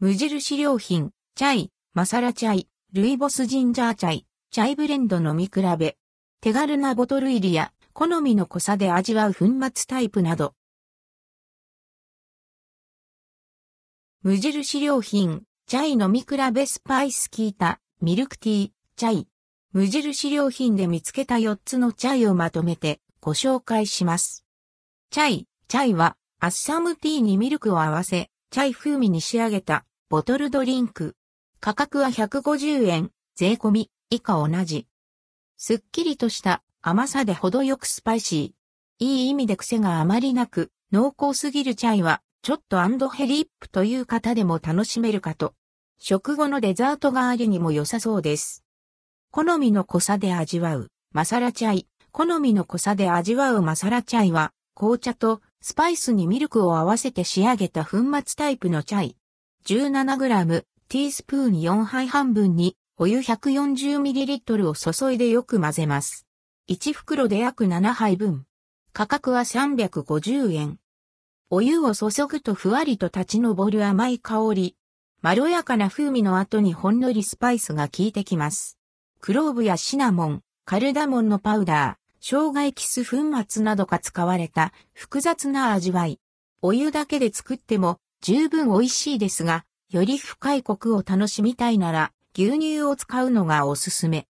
[0.00, 5.96] 無印良品、チャイ、マサラチャイ、ルイボスジンジャーチャイ、チャイブレンド飲み比べ。
[6.40, 10.54] 手軽なボトル入りや、好みの濃さで味わう粉末タイプなど。
[14.22, 19.28] 無印良品、チャイ飲み比べスパイス効いた、ミルクティー、チャイ。
[19.72, 24.44] 無印良品で見つけた4つのチャイをまとめてご紹介します。
[25.10, 31.16] チャイ、チャイはアッサムティーにミルクを合わせ、チャイ風味に仕上げたボトルドリンク。
[31.60, 34.86] 価格は150円、税込み、以下同じ。
[35.58, 39.04] すっきりとした甘さで程よくスパイシー。
[39.04, 45.52] いい意味で癖があまりなく、濃厚すぎるチャイは、ちょっとアンドヘリップという方でも楽しめるかと。
[45.98, 48.64] 食後のデザート代わりにも良さそうです。
[49.30, 51.86] 好みの濃さで味わう、マサラチャイ。
[52.12, 59.16] 好みの濃さで味わうマサラチャイは、紅茶とスパイスにミルクを合わせて仕上げた粉末タイプのチャイ。
[59.66, 66.26] 17g、ティースプーン4杯半分に、お湯 140ml を注いでよく混ぜます。
[66.68, 68.46] 1袋で約7杯分。
[68.92, 70.78] 価格は350円。
[71.50, 74.76] お湯を注ぐとふわりと立ち上る甘い香り。
[75.22, 78.78] まろやかな風味の後にほんのりスパイスが効いてきます。
[79.20, 83.16] クローブやシナモン、カルダモンのパウダー、生姜エキス粉
[83.48, 86.20] 末などが使われた複雑な味わい。
[86.62, 94.26] お湯だけで作っても十分美味しいですが、より深いコクを楽しみたいなら牛乳を使うのがおすすめ。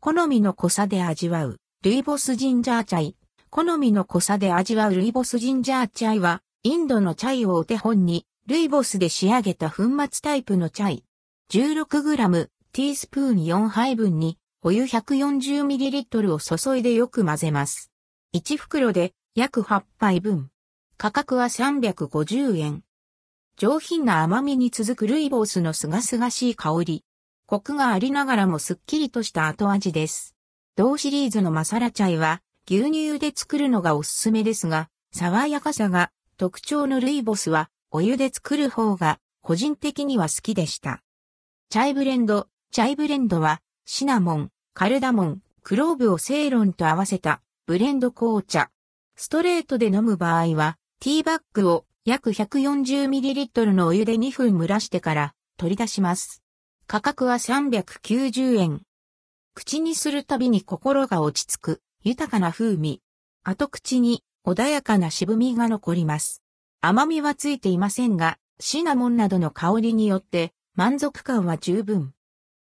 [0.00, 3.16] 好みの濃さで味わうルイボスジンジャーチャイ。
[3.50, 11.04] 好みの濃さで味わうルイボスジンジャーチャイは、インドのチャイをお手本に、ルイボスで仕上げた粉末タイプのチャイ。
[11.52, 17.90] 16g、ティースプーン4杯分に、お湯 140ml を注いでよく混ぜます。
[18.34, 20.48] 1袋で約8杯分。
[20.96, 22.82] 価格は350円。
[23.58, 27.04] 上品な甘みに続くルイボスのすがすがしい香り。
[27.44, 30.34] コクがありながらもすっきりとした後味です。
[30.76, 41.02] 同シリーズのマサラチャイは牛乳で作るのがおすすめですが、爽やかさが特徴のルイボスはお湯で作る方が個人的には好きでした。
[41.68, 48.72] チャイブレンド、チャイブレンドはシナモン、カルダモン、クローブをセイロンと合わせたブレンド紅茶。
[49.14, 56.42] ストレートで飲む場合は、ティーバッグを約 140ml のお湯で2分蒸らしてから取り出します。
[56.88, 58.82] 価格は390円。
[59.54, 63.00] 口にするたびに心が落ち着く豊かな風味。
[63.44, 66.42] 後口に穏やかな渋みが残ります。
[66.80, 72.12] 甘みはついていませんが、シナモンなどの香りによって満足感は十分。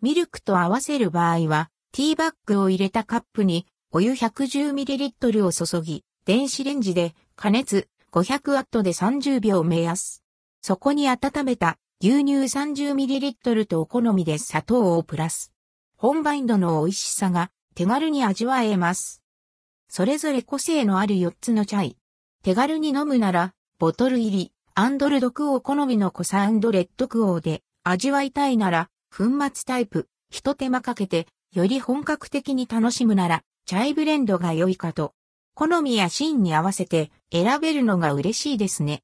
[0.00, 10.22] ミルクと合わせる場合は、ティーバッグを入れたカップにお湯 110ml を注ぎ、電子レンジで加熱 500W で30秒目安。
[10.62, 15.52] そこに温めた牛乳 30ml とお好みで砂糖をプラス。
[15.98, 19.22] 本バインドの美味しさが手軽に味わえます。
[19.90, 21.98] それぞれ個性のある4つのチャイ。
[22.42, 35.14] 手軽に飲むなら、ボトル入り、アンドルドクオー好みのコサレッドクオーで味わいたいなら、粉末タイプ、一手間かけてより本格的に楽しむなら、チャイブレンドが良いかと。
[35.54, 39.00] 好みやシーンに合わせて選べるのが嬉しいですね。